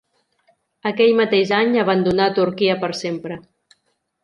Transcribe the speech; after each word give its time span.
Aquell 0.91 1.13
mateix 1.19 1.51
any 1.59 1.77
abandonà 1.83 2.31
Turquia 2.41 2.81
per 2.87 2.93
sempre. 3.03 3.41